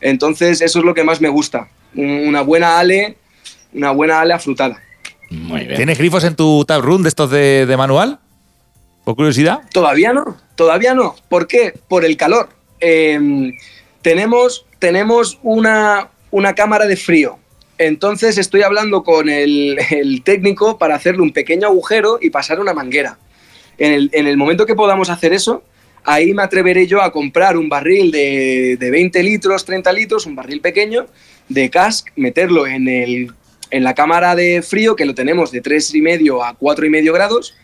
[0.00, 1.68] Entonces eso es lo que más me gusta.
[1.96, 3.16] Un- Una buena ale,
[3.72, 4.80] una buena ale afrutada.
[5.30, 5.74] Muy bien.
[5.76, 8.20] ¿Tienes grifos en tu tab room de estos de, de manual?
[9.04, 9.60] Por curiosidad.
[9.72, 11.14] Todavía no, todavía no.
[11.28, 11.74] ¿Por qué?
[11.88, 12.48] Por el calor.
[12.80, 13.52] Eh,
[14.02, 17.38] tenemos tenemos una, una cámara de frío.
[17.78, 19.78] Entonces estoy hablando con el,
[20.22, 23.18] técnico para hacerle un pequeño agujero y pasar una manguera.
[23.78, 25.62] En el, en el momento que podamos hacer eso,
[26.04, 30.36] ahí me atreveré yo a comprar un barril de, de 20 litros, 30 litros, un
[30.36, 31.06] barril pequeño
[31.48, 33.32] de cask, meterlo en, el,
[33.70, 37.54] en la cámara de frío, que lo tenemos de 3,5 a 4,5 grados,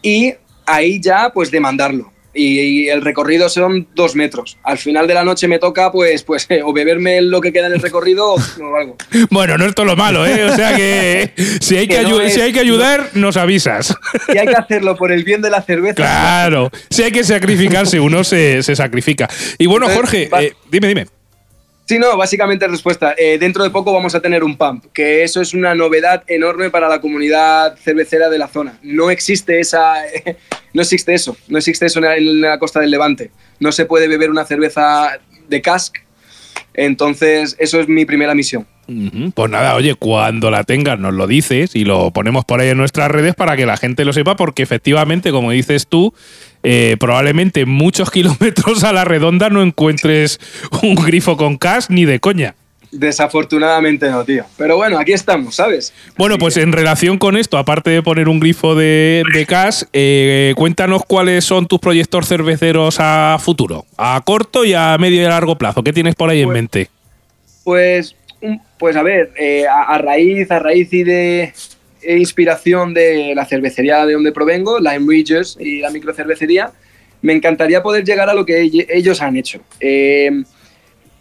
[0.00, 0.32] y
[0.74, 2.12] ahí ya pues demandarlo.
[2.32, 4.56] Y, y el recorrido son dos metros.
[4.62, 7.72] Al final de la noche me toca pues, pues o beberme lo que queda en
[7.72, 8.38] el recorrido o,
[8.78, 8.96] algo.
[9.30, 10.44] Bueno, no es todo lo malo, ¿eh?
[10.44, 13.36] O sea que si hay que, Que no ayu- es- si hay que ayudar, nos
[13.36, 13.92] avisas.
[14.32, 15.96] Y hay que hacerlo por el bien de la cerveza.
[15.96, 19.28] Claro, si hay que sacrificarse, uno se, se sacrifica.
[19.58, 21.06] Y bueno, Jorge, eh, dime, dime.
[21.90, 23.16] Sí, no, básicamente respuesta.
[23.18, 26.70] Eh, dentro de poco vamos a tener un pump, que eso es una novedad enorme
[26.70, 28.78] para la comunidad cervecera de la zona.
[28.80, 29.94] No existe esa,
[30.72, 33.32] no existe eso, no existe eso en la, en la costa del Levante.
[33.58, 35.96] No se puede beber una cerveza de cask.
[36.74, 38.68] Entonces, eso es mi primera misión.
[39.34, 42.78] Pues nada, oye, cuando la tengas nos lo dices y lo ponemos por ahí en
[42.78, 46.12] nuestras redes para que la gente lo sepa, porque efectivamente, como dices tú,
[46.62, 50.40] eh, probablemente muchos kilómetros a la redonda no encuentres
[50.82, 52.54] un grifo con cash ni de coña.
[52.92, 54.44] Desafortunadamente no, tío.
[54.56, 55.92] Pero bueno, aquí estamos, ¿sabes?
[56.16, 60.54] Bueno, pues en relación con esto, aparte de poner un grifo de, de cash, eh,
[60.56, 65.28] cuéntanos cuáles son tus proyectos cerveceros a futuro, a corto y a medio y a
[65.28, 65.84] largo plazo.
[65.84, 66.90] ¿Qué tienes por ahí en Pues- mente?
[67.62, 68.16] Pues,
[68.80, 71.52] pues a ver, eh, a, raíz, a raíz y de
[72.02, 76.72] e inspiración de la cervecería de donde provengo, Lime Ridges y la microcervecería,
[77.20, 79.60] me encantaría poder llegar a lo que ell- ellos han hecho.
[79.80, 80.42] Eh,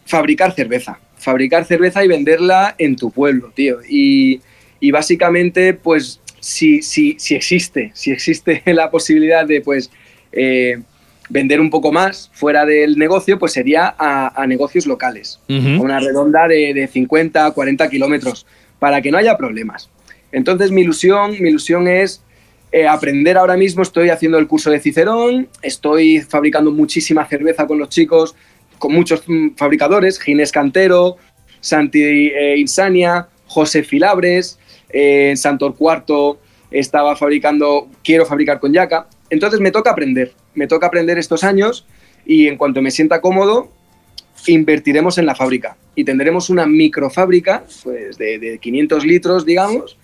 [0.06, 1.00] fabricar cerveza.
[1.18, 3.80] Fabricar cerveza y venderla en tu pueblo, tío.
[3.88, 4.40] Y,
[4.80, 9.92] y básicamente, pues, si, si, si existe, si existe la posibilidad de, pues,
[10.32, 10.80] eh,
[11.30, 15.40] vender un poco más fuera del negocio, pues sería a, a negocios locales.
[15.48, 15.84] Ujú.
[15.84, 18.46] Una redonda de, de 50, 40 kilómetros,
[18.80, 19.90] para que no haya problemas.
[20.32, 22.22] Entonces, mi ilusión, mi ilusión es
[22.72, 23.82] eh, aprender ahora mismo.
[23.82, 28.36] Estoy haciendo el curso de Cicerón, estoy fabricando muchísima cerveza con los chicos,
[28.78, 31.18] con muchos mm, fabricadores, Ginés Cantero,
[31.62, 36.40] Santi eh, Insania, José Filabres, eh, Santor Cuarto,
[36.70, 39.08] estaba fabricando, quiero fabricar con Yaca.
[39.32, 41.86] Entonces me toca aprender, me toca aprender estos años
[42.26, 43.72] y en cuanto me sienta cómodo,
[44.46, 49.98] invertiremos en la fábrica y tendremos una microfábrica pues, de, de 500 litros, digamos,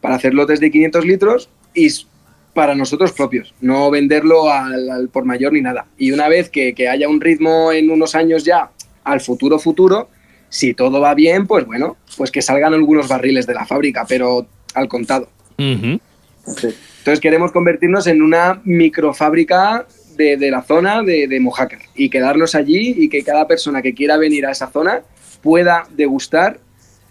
[0.00, 1.88] para hacer lotes de 500 litros y
[2.52, 5.86] para nosotros propios, no venderlo al, al por mayor ni nada.
[5.96, 8.70] Y una vez que, que haya un ritmo en unos años ya
[9.04, 10.10] al futuro futuro,
[10.48, 14.46] si todo va bien, pues bueno, pues que salgan algunos barriles de la fábrica, pero
[14.74, 15.28] al contado.
[15.58, 16.00] Ujú.
[17.02, 19.86] Entonces queremos convertirnos en una microfábrica
[20.16, 23.92] de, de la zona de, de Mojácar y quedarnos allí y que cada persona que
[23.92, 25.02] quiera venir a esa zona
[25.42, 26.60] pueda degustar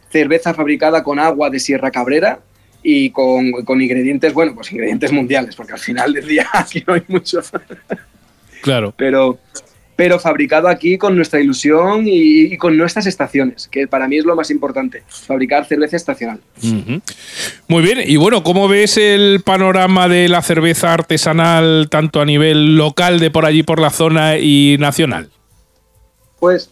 [0.09, 2.39] cerveza fabricada con agua de Sierra Cabrera
[2.81, 6.93] y con, con ingredientes, bueno, pues ingredientes mundiales, porque al final del día aquí no
[6.93, 7.51] hay muchos
[8.61, 8.93] Claro.
[8.95, 9.39] pero,
[10.01, 14.25] pero fabricado aquí con nuestra ilusión y, y con nuestras estaciones, que para mí es
[14.25, 16.39] lo más importante, fabricar cerveza estacional.
[17.67, 22.77] Muy bien, y bueno, ¿cómo ves el panorama de la cerveza artesanal tanto a nivel
[22.77, 25.29] local de por allí por la zona y nacional?
[26.39, 26.71] Pues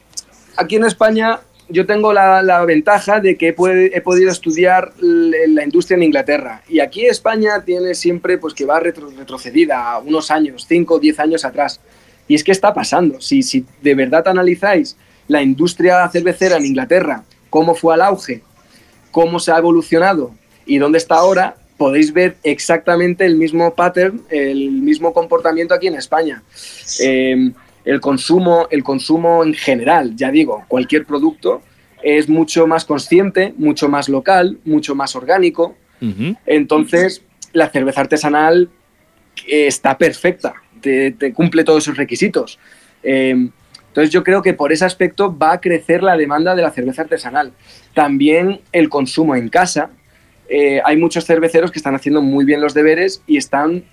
[0.57, 4.91] aquí en España yo tengo la, la ventaja de que he, puede- he podido estudiar
[4.99, 6.63] la industria en Inglaterra.
[6.67, 10.99] Y aquí España tiene siempre pues, que va retro- retrocedida a unos años, 5 o
[10.99, 11.79] 10 años atrás.
[12.29, 13.19] Y es que está pasando.
[13.19, 14.95] Si, si de verdad analizáis
[15.27, 18.41] la industria cervecera en Inglaterra, cómo fue al auge,
[19.11, 20.31] cómo se ha evolucionado
[20.65, 25.95] y dónde está ahora, podéis ver exactamente el mismo pattern, el mismo comportamiento aquí en
[25.95, 26.43] España.
[27.01, 27.51] Eh,
[27.85, 31.61] el consumo, el consumo en general, ya digo, cualquier producto
[32.03, 35.75] es mucho más consciente, mucho más local, mucho más orgánico.
[36.45, 38.69] Entonces, la cerveza artesanal
[39.47, 42.59] eh, está perfecta, te, te cumple todos esos requisitos.
[43.03, 43.49] Eh,
[43.89, 47.01] entonces, yo creo que por ese aspecto va a crecer la demanda de la cerveza
[47.01, 47.51] artesanal.
[47.93, 49.89] También el consumo en casa.
[50.47, 53.83] Eh, hay muchos cerveceros que están haciendo muy bien los deberes y están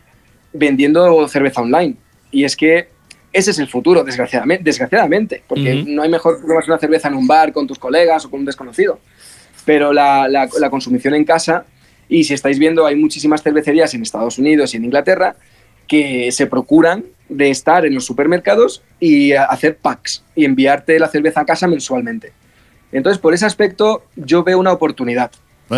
[0.52, 1.96] vendiendo cerveza online.
[2.30, 2.88] Y es que
[3.32, 7.14] ese es el futuro, desgraciadamente, desgraciadamente porque no hay mejor que tomarse una cerveza en
[7.14, 8.98] un bar con tus colegas o con un desconocido.
[9.64, 11.64] Pero la, la- la consumición en casa,
[12.08, 15.36] y si estáis viendo, hay muchísimas cervecerías en Estados Unidos y en Inglaterra
[15.86, 21.08] que se procuran de estar en los supermercados y a- hacer packs y enviarte la
[21.08, 22.32] cerveza a casa mensualmente.
[22.92, 25.30] Entonces, por ese aspecto, yo veo una oportunidad,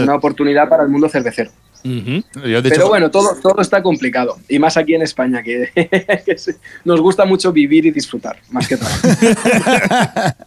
[0.04, 1.50] una oportunidad para el mundo cervecero.
[1.82, 4.36] Pero bueno, todo, todo está complicado.
[4.48, 5.70] Y más aquí en España, que,
[6.24, 6.36] que
[6.84, 10.36] nos gusta mucho vivir y disfrutar, más que trabajar.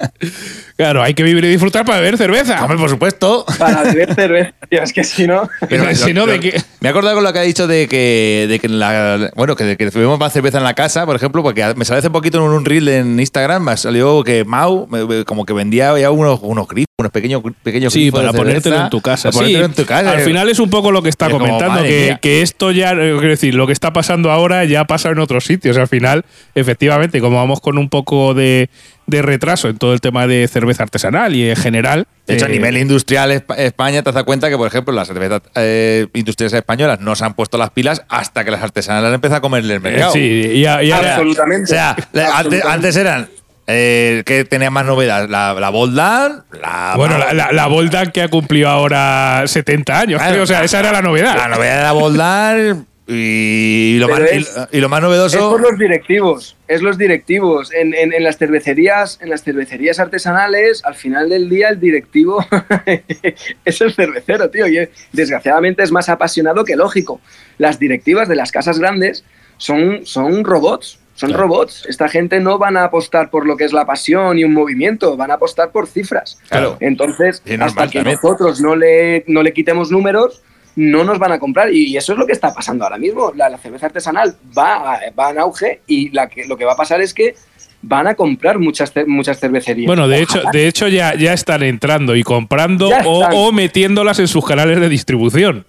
[0.75, 2.59] Claro, hay que vivir y disfrutar para beber cerveza.
[2.61, 3.45] hombre, por supuesto.
[3.59, 5.47] Para beber cerveza, tío, es que si no...
[5.69, 6.61] Pero si no, ¿de qué?
[6.79, 9.77] Me he acordado con lo que ha dicho de que, de que la, bueno, que,
[9.77, 12.43] que bebemos más cerveza en la casa, por ejemplo, porque me salió hace poquito en
[12.51, 14.87] un reel en Instagram, me salió que Mau
[15.25, 16.67] como que vendía ya unos, unos
[17.01, 19.31] unos pequeños, pequeños Sí, para ponértelo en tu casa.
[19.31, 20.11] Sí, en tu casa.
[20.11, 22.95] Al final es un poco lo que está Es comentando, que, que esto ya, eh,
[23.17, 25.77] quiero decir, lo que está pasando ahora ya pasa en otros sitios.
[25.77, 26.23] Al final,
[26.55, 28.69] efectivamente, como vamos con un poco de,
[29.07, 32.07] de retraso en todo el tema de cerveza artesanal y en general.
[32.27, 35.07] De hecho, a eh, nivel industrial, Espa- España te das cuenta que, por ejemplo, las
[35.07, 39.13] cervezas eh, industriales españolas no se han puesto las pilas hasta que las artesanales han
[39.15, 40.13] empezado a comerle el eh, mercado.
[40.13, 40.19] sí,
[40.53, 41.63] y, a- y ahora- Absolutamente.
[41.63, 42.67] O sea, le- antes, Absolutamente.
[42.73, 43.29] antes eran
[43.67, 46.93] eh, que tenía más novedad, la, la Boldan, la.
[46.97, 50.63] Bueno, la, la, la Boldan que ha cumplido ahora 70 años, Claro, creo, o sea,
[50.63, 51.35] esa era la novedad.
[51.37, 55.49] La novedad de la Boldan y, lo más, es- y, y lo más Es novedoso.
[55.51, 57.71] por los directivos, es los directivos.
[57.73, 62.45] En, en- en las cervecerías, en las cervecerías artesanales, al final del día el directivo
[63.65, 64.67] es el cervecero, tío.
[64.67, 67.19] Y es- desgraciadamente es más apasionado que lógico.
[67.57, 69.23] Las directivas de las casas grandes
[69.57, 70.99] son, son robots.
[71.21, 71.43] Son Claro.
[71.43, 71.85] robots.
[71.87, 75.15] Esta gente no van a apostar por lo que es la pasión y un movimiento,
[75.15, 76.39] van a apostar por cifras.
[76.49, 76.77] Claro.
[76.79, 80.41] Entonces, hasta que nosotros no le, no le quitemos números,
[80.75, 81.71] no nos van a comprar.
[81.71, 83.33] Y eso es lo que está pasando ahora mismo.
[83.35, 86.77] La, la cerveza artesanal va, va en auge y la que, lo que va a
[86.77, 87.35] pasar es que
[87.83, 89.85] van a comprar muchas, muchas cervecerías.
[89.85, 94.43] Bueno, de hecho, de hecho ya, ya están entrando y comprando o metiéndolas en sus
[94.43, 95.65] canales de distribución.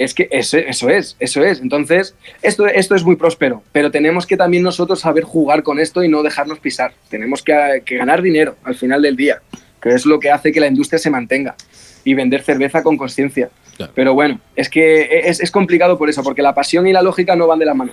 [0.00, 1.60] Es que eso, eso es, eso es.
[1.60, 6.02] Entonces, esto, esto es muy próspero, pero tenemos que también nosotros saber jugar con esto
[6.02, 6.92] y no dejarnos pisar.
[7.10, 9.42] Tenemos que, que ganar dinero al final del día,
[9.82, 11.54] que es lo que hace que la industria se mantenga
[12.02, 13.50] y vender cerveza con conciencia.
[13.76, 13.92] Claro.
[13.94, 17.36] Pero bueno, es que es, es complicado por eso, porque la pasión y la lógica
[17.36, 17.92] no van de la mano.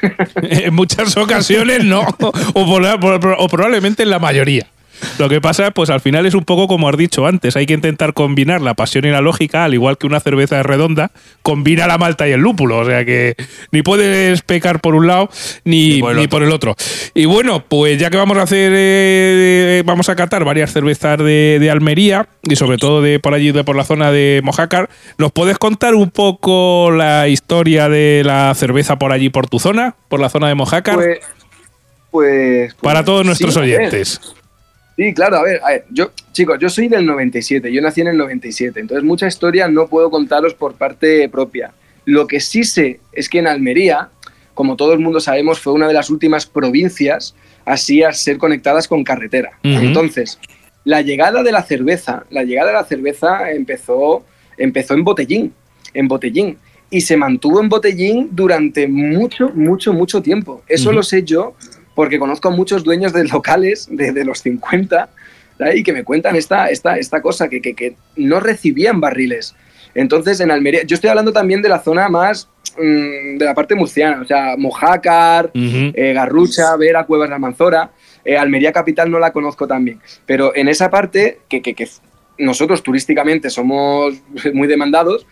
[0.42, 2.02] En muchas ocasiones no,
[2.54, 2.66] o,
[3.00, 4.66] por- o probablemente en la mayoría.
[5.18, 7.74] Lo que pasa, pues al final es un poco como has dicho antes, hay que
[7.74, 11.10] intentar combinar la pasión y la lógica, al igual que una cerveza es redonda,
[11.42, 13.34] combina la malta y el lúpulo, o sea que
[13.72, 15.28] ni puedes pecar por un lado
[15.64, 16.30] ni, Ni por el ni otro.
[16.30, 16.76] por el otro.
[17.14, 21.58] Y bueno, pues ya que vamos a hacer, eh, vamos a catar varias cervezas de,
[21.60, 25.32] de Almería y sobre todo de por allí, de por la zona de Mojácar, ¿nos
[25.32, 30.20] puedes contar un poco la historia de la cerveza por allí, por tu zona, por
[30.20, 30.96] la zona de Mojácar?
[30.96, 31.18] Pues,
[32.10, 33.78] pues, para pues, todos nuestros sí, a ver.
[33.80, 34.20] oyentes.
[34.98, 38.08] Sí, claro, a ver, a ver, yo, chicos, yo soy del 97, yo nací en
[38.08, 41.72] el 97, entonces mucha historia no puedo contaros por parte propia.
[42.04, 44.08] Lo que sí sé es que en Almería,
[44.54, 48.88] como todo el mundo sabemos, fue una de las últimas provincias así a ser conectadas
[48.88, 49.52] con carretera.
[49.62, 50.40] Entonces,
[50.82, 54.24] la llegada de la cerveza, la llegada de la cerveza empezó,
[54.56, 55.52] empezó en botellín,
[55.94, 56.58] en botellín,
[56.90, 60.64] y se mantuvo en botellín durante mucho, mucho, mucho tiempo.
[60.66, 61.54] Eso lo sé yo
[61.98, 65.08] porque conozco a muchos dueños de locales de, de los 50
[65.58, 69.56] ahí que me cuentan esta, esta, esta cosa, que, que, que no recibían barriles.
[69.96, 73.74] Entonces, en Almería, yo estoy hablando también de la zona más mm, de la parte
[73.74, 75.90] murciana, o sea, Mojácar, Ujú.
[75.94, 77.90] eh, Garrucha, Vera, Cuevas de Almanzora.
[78.24, 79.98] Eh, Almería Capital no la conozco también.
[80.24, 81.88] Pero en esa parte, que, que- que
[82.38, 84.14] nosotros turísticamente somos
[84.54, 85.26] muy demandados,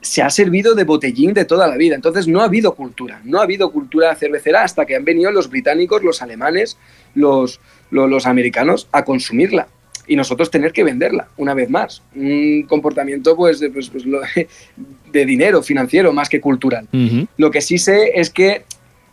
[0.00, 1.94] se ha servido de botellín de toda la vida.
[1.94, 5.50] Entonces no ha habido cultura, no ha habido cultura cervecera hasta que han venido los
[5.50, 6.78] británicos, los alemanes,
[7.14, 7.60] los,
[7.90, 9.68] los, los americanos a consumirla.
[10.06, 12.02] Y nosotros tener que venderla, una vez más.
[12.16, 14.04] Un comportamiento pues, de, pues, pues,
[15.12, 16.88] de dinero financiero más que cultural.
[17.36, 18.64] Lo que sí sé es que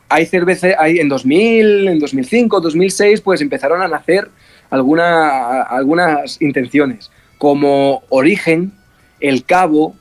[0.09, 4.29] hay cerveza, hay en 2000, en 2005, 2006, pues empezaron a nacer
[4.69, 8.71] alguna, algunas intenciones, como Origen,
[9.19, 9.95] El Cabo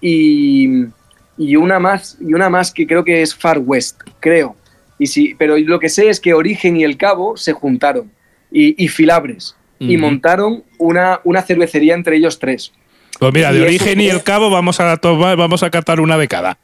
[0.00, 0.68] y,
[1.36, 4.56] y una más, y una más que creo que es Far West, creo.
[4.98, 8.10] Y sí, pero lo que sé es que Origen y El Cabo se juntaron
[8.50, 12.72] y, y Filabres y montaron una, una cervecería entre ellos tres.
[13.20, 16.18] Pues mira, de Y origen y el cabo vamos a tomar, vamos a catar una
[16.18, 16.58] de cada.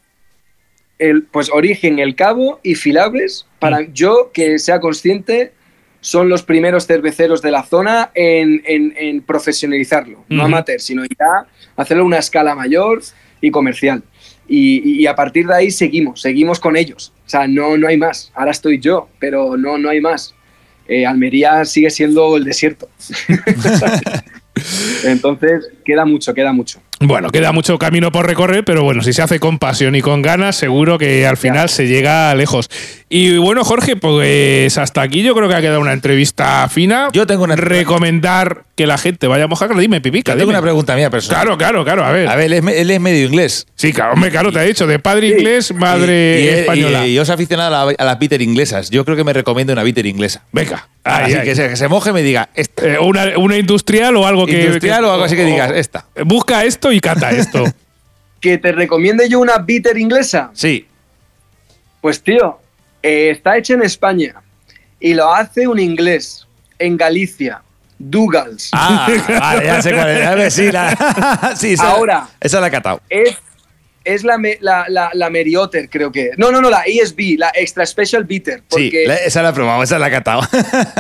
[0.98, 3.92] el, pues Origen, El Cabo y Filabres, para Mm.
[3.92, 5.52] yo que sea consciente,
[6.00, 11.46] son los primeros cerveceros de la zona en, en- en profesionalizarlo, no amateur, sino ya
[11.76, 13.00] hacerlo a una escala mayor
[13.44, 14.02] y comercial.
[14.48, 17.12] Y, a partir de ahí seguimos, seguimos con ellos.
[17.26, 18.30] O sea, no, no hay más.
[18.34, 20.34] Ahora estoy yo, pero no, no hay más.
[20.86, 22.88] Eh, Almería sigue siendo el desierto.
[25.04, 26.80] Entonces, queda mucho, queda mucho.
[27.00, 30.22] Bueno, queda mucho camino por recorrer, pero bueno, si se hace con pasión y con
[30.22, 32.70] ganas, seguro que al final se llega lejos.
[33.08, 37.08] Y bueno, Jorge, pues hasta aquí yo creo que ha quedado una entrevista fina.
[37.12, 39.76] Yo tengo una- recomendar que la gente vaya a Mojácar.
[39.76, 40.58] Dime, Pipica, Yo tengo dime.
[40.58, 41.42] una pregunta mía personal.
[41.42, 42.28] Claro, claro, claro, a ver.
[42.28, 43.66] A ver, él es, me- él es medio inglés.
[43.76, 47.06] Sí, claro, hombre, claro, te he dicho, de padre inglés, madre Y- y- española.
[47.06, 48.90] Y, y yo soy aficionado a, la- a las bitter inglesas.
[48.90, 50.42] Yo creo que me recomiendo una bitter inglesa.
[50.52, 51.34] Venga, Así.
[51.42, 52.84] Que, se, que se moje y me diga, esta.
[52.86, 54.60] Eh, una, una industrial o algo que.
[54.64, 56.06] Industrial que- o algo así que digas, esta.
[56.24, 57.64] Busca esto y cata esto.
[58.40, 60.50] Que te recomiende yo una bitter inglesa.
[60.52, 60.86] Sí.
[62.02, 62.58] Pues tío,
[63.02, 64.34] eh, está hecha en España
[65.00, 66.46] y lo hace un inglés
[66.78, 67.62] en Galicia,
[67.98, 68.70] Dougals.
[68.72, 70.26] Ah, vale, ya sé cuál es.
[70.26, 72.28] A ver, sí, la, sí, esa, Ahora.
[72.40, 73.00] Esa la he catado.
[73.08, 73.36] Es,
[74.04, 76.30] es la, me- la, la, la Meriotter, creo que.
[76.36, 78.58] No, no, no, la ESB, la Extra Special Bitter.
[78.58, 80.42] Sí, Porque esa la he probado, esa la he catado.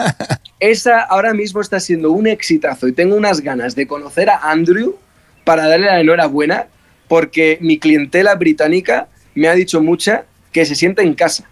[0.60, 4.96] esa ahora mismo está siendo un exitazo y tengo unas ganas de conocer a Andrew
[5.44, 6.66] para darle la enhorabuena
[7.08, 11.44] porque mi clientela británica me ha dicho mucha que se sienta en casa,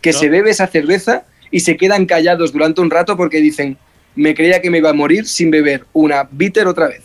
[0.00, 0.18] que No.
[0.18, 3.76] se bebe esa cerveza y se quedan callados durante un rato porque dicen,
[4.14, 7.02] me creía que me iba a morir sin beber una bitter otra vez.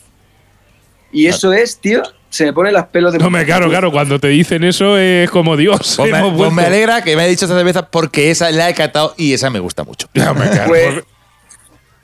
[1.11, 4.19] Y eso es, tío, se me ponen los pelos de No me claro, claro, cuando
[4.19, 5.95] te dicen eso es como Dios.
[5.97, 8.73] Pues me, pues me alegra que me haya dicho esta cerveza porque esa la he
[8.73, 10.09] catado y esa me gusta mucho.
[10.13, 10.45] Ya me.
[10.67, 11.03] Pues,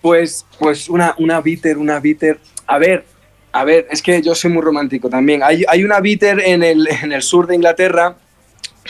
[0.02, 2.40] pues, pues una, una bitter, una bitter.
[2.68, 3.06] A ver,
[3.52, 5.44] a ver, es que yo soy muy romántico también.
[5.44, 8.16] Hay, hay una bitter en el, en el sur de Inglaterra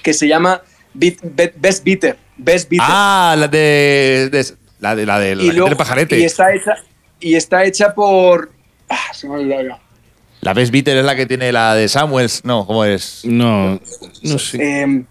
[0.04, 0.62] que se llama
[0.94, 2.18] Best Bitter.
[2.38, 2.88] Best Bitter.
[2.88, 6.20] Ah, la de, de- la de la de la y, gente luego- del pajarete.
[6.20, 6.76] y está hecha
[7.22, 8.52] y está hecha por.
[8.90, 9.80] Ah, se me ya.
[10.42, 12.44] La Best Bitter es la que tiene la de Samuels.
[12.44, 13.22] No, ¿cómo es?
[13.24, 13.80] No,
[14.24, 14.82] no sé.
[14.82, 15.06] Em,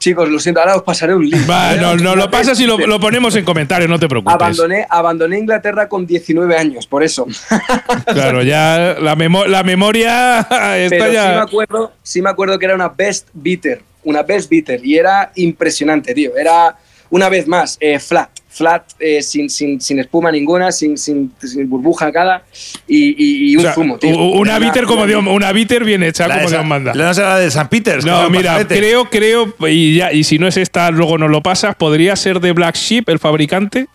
[0.00, 1.48] chicos, lo siento, ahora os pasaré un link.
[1.48, 4.34] Va, no, no, lo pasas y lo, lo ponemos en comentarios, no te preocupes.
[4.34, 7.26] Abandoné, abandoné Inglaterra con 19 años, por eso.
[8.06, 11.42] Claro, ya la, memo- la memoria está Pero sí me, ya.
[11.42, 16.12] acuerdo, sí me acuerdo que era una best bitter, una best bitter, y era impresionante,
[16.12, 16.36] tío.
[16.36, 16.76] Era,
[17.10, 21.70] una vez más, eh, flat, flat, eh, sin, sin, sin espuma ninguna, sin, sin, sin
[21.70, 22.42] burbuja cada,
[22.88, 24.16] y, y- y un o sea, zumo, tío.
[24.18, 26.92] Una bitter como Dios, una bitter bien hecha La como Dios manda.
[26.94, 28.04] la- No de San Peters.
[28.04, 28.76] No, mira, pajarete.
[28.78, 32.40] creo, creo, y ya, y si no es esta, luego nos lo pasas, podría ser
[32.40, 33.86] de Black Sheep, el fabricante.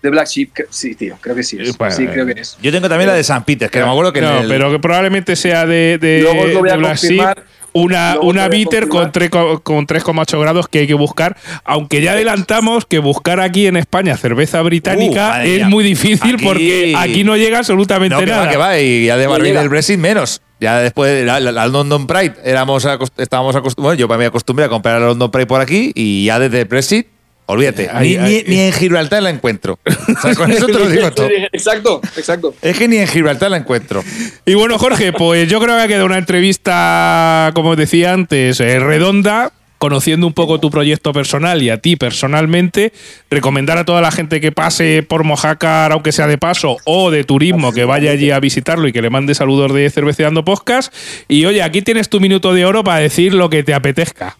[0.00, 1.76] De Black Sheep, sí, tío, creo que sí es.
[1.76, 2.56] Bueno, sí, creo que es.
[2.62, 4.70] Yo tengo también la de San Peters, que no me acuerdo que No, el- pero
[4.70, 7.36] que probablemente sea de, de, Luego lo voy de a Black confirmar.
[7.38, 7.63] Sheep.
[7.76, 9.12] Una, Luego una bitter con, confirmar.
[9.12, 11.36] tres co- con 3,8 grados que hay que buscar.
[11.64, 16.44] Aunque ya adelantamos que buscar aquí en España cerveza británica Uh, es muy difícil Aquí-
[16.44, 18.44] porque aquí no llega absolutamente No, que nada.
[18.44, 19.60] va, que va, y ya de llega.
[19.60, 20.40] del Brexit menos.
[20.60, 24.18] Ya después de la, la- la London Pride éramos acost- estábamos acostumbrados, bueno, yo para
[24.18, 27.08] mí acostumbré a comprar la London Pride por aquí y ya desde el Brexit,
[27.46, 29.78] olvídate, Ahí- ni, ni- ni en Gibraltar la encuentro.
[30.16, 31.28] O sea, con eso te lo digo todo.
[31.52, 32.54] Exacto, exacto.
[32.62, 34.02] Es que ni en Gibraltar la encuentro.
[34.46, 38.78] Y bueno, Jorge, pues yo creo que ha quedado una entrevista, como decía antes, eh,
[38.78, 42.92] redonda, conociendo un poco tu proyecto personal y a ti personalmente.
[43.30, 47.24] Recomendar a toda la gente que pase por Mojácar, aunque sea de paso, o de
[47.24, 50.92] turismo, que vaya allí a visitarlo y que le mande saludos de Cerveceando Podcast.
[51.28, 54.36] Y oye, aquí tienes tu minuto de oro para decir lo que te apetezca.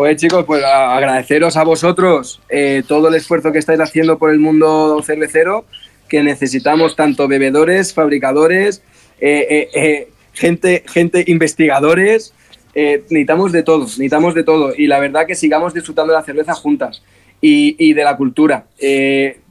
[0.00, 4.38] Pues chicos, pues agradeceros a vosotros eh, todo el esfuerzo que estáis haciendo por el
[4.38, 5.66] mundo cervecero,
[6.08, 8.82] que necesitamos tanto bebedores, fabricadores,
[9.20, 12.32] eh, eh, gente, gente, investigadores.
[12.74, 14.72] necesitamos de todo, necesitamos de todo.
[14.74, 17.02] Y la verdad que sigamos disfrutando de la cerveza juntas
[17.42, 18.64] y, y de la cultura.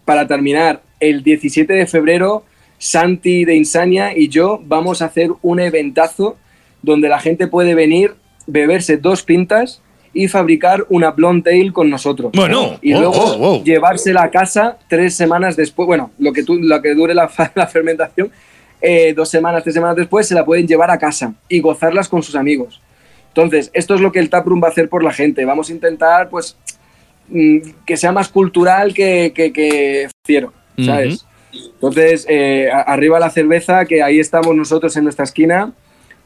[0.04, 2.44] Para terminar, el 17 de febrero,
[2.80, 6.38] Santi de Insania y yo vamos a hacer un eventazo
[6.82, 8.16] donde la gente puede venir,
[8.48, 9.84] beberse dos pintas
[10.14, 12.32] y fabricar una blonde ale con nosotros.
[12.34, 13.64] Bueno, y oh, luego oh, oh.
[13.64, 17.68] llevársela a casa tres semanas después, bueno, lo que, tú, lo que dure la, la
[17.68, 18.32] fermentación,
[18.82, 22.24] eh, dos semanas, tres semanas después se la pueden llevar a casa y gozarlas con
[22.24, 22.82] sus amigos.
[23.28, 25.46] Entonces, esto es lo que el Taproom va a hacer por la gente.
[25.46, 26.58] Vamos a intentar, pues,
[27.28, 30.54] mm, que sea más cultural que, que, que fiero,
[30.84, 31.26] ¿sabes?
[31.52, 35.74] Entonces, eh, arriba la cerveza, que ahí estamos nosotros en nuestra esquina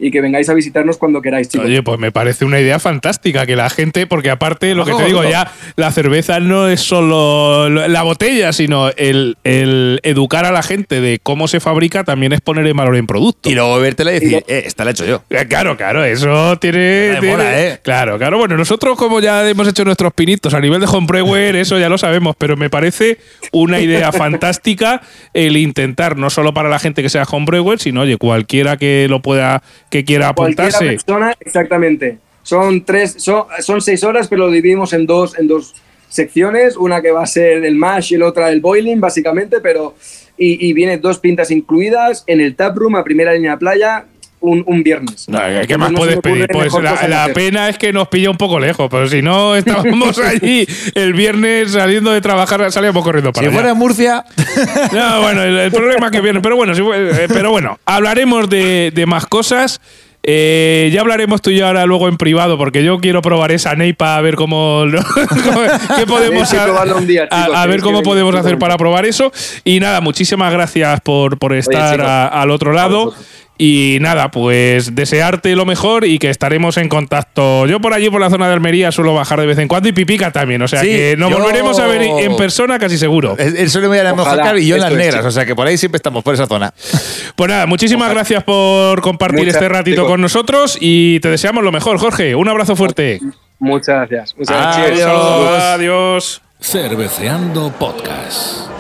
[0.05, 1.65] y que vengáis a visitarnos cuando queráis, chicos.
[1.65, 5.05] Oye, pues me parece una idea fantástica que la gente, porque aparte lo que te
[5.05, 10.61] digo ya, la cerveza no es solo la botella, sino el, el educar a la
[10.63, 13.49] gente de cómo se fabrica también es poner en valor en producto.
[13.49, 15.23] Y luego bebértela y decir, eh, esta la he hecho yo.
[15.29, 17.11] Eh, Claro, claro, eso tiene.
[17.13, 17.79] Me tiene- mola, ¿eh?
[17.83, 18.37] Claro, claro.
[18.37, 21.97] Bueno, nosotros, como ya hemos hecho nuestros pinitos a nivel de homebrewer, eso ya lo
[21.97, 23.19] sabemos, pero me parece
[23.51, 25.01] una idea fantástica
[25.33, 29.21] el intentar, no solo para la gente que sea homebrewer, sino, oye, cualquiera que lo
[29.21, 29.61] pueda,
[29.93, 30.85] que quiera Cualquiera apuntarse.
[30.87, 32.17] persona, exactamente.
[32.41, 35.75] Son tres, son, son seis horas, pero lo dividimos en dos, en dos
[36.09, 39.93] secciones, una que va a ser el mash y la otra el boiling, básicamente, pero
[40.35, 44.05] y, y viene dos pintas incluidas en el taproom a primera línea de playa
[44.43, 45.27] un, un viernes.
[45.29, 46.47] No, ¿Qué más No puedes pedir?
[46.51, 50.67] Pues la, pena es que nos pilla un poco lejos, pero si no estábamos allí
[50.95, 53.55] el viernes saliendo de trabajar, salíamos corriendo para Si allá.
[53.55, 54.25] fuera en Murcia,
[54.91, 56.41] No, bueno, el, el problema es que viene.
[56.41, 59.79] Pero bueno, sí, eh, pero bueno, hablaremos de, de más cosas.
[60.25, 63.75] Eh, ya hablaremos tú y yo ahora luego en privado, porque yo quiero probar esa
[63.75, 64.83] neipa a ver cómo.
[65.97, 69.33] qué podemos día, a- chicos, a, ver cómo podemos venir, hacer para probar eso.
[69.65, 73.13] Y nada, muchísimas gracias por, por estar chicos, a- al otro lado.
[73.55, 77.67] Y nada, pues desearte lo mejor y que estaremos en contacto.
[77.67, 79.91] Yo por allí, por la zona de Almería, suelo bajar de vez en cuando y
[79.91, 80.61] Pipica también.
[80.63, 83.35] O sea Sí, que nos yo- volveremos a ver en persona casi seguro.
[83.37, 85.23] él suele mirar a Mojácar y yo en las negras.
[85.23, 86.73] O sea que por ahí siempre estamos, por esa zona.
[87.35, 90.09] Pues nada, muchísimas gracias por compartir Muchas este ratito chicos.
[90.11, 92.35] con nosotros y te deseamos lo mejor, Jorge.
[92.35, 93.19] Un abrazo fuerte.
[93.59, 94.35] Muchas gracias.
[94.37, 94.87] Muchas Adiós.
[94.99, 95.63] gracias.
[95.63, 96.41] Adiós.
[96.59, 98.72] Cerveceando Podcast.